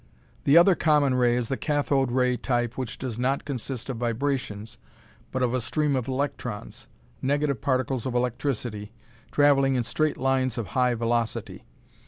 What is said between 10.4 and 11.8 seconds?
of high velocity.